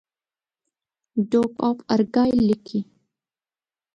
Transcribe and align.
ډوک 1.29 1.51
آف 1.67 1.77
ارګایل 1.93 2.39
لیکي. 2.49 2.79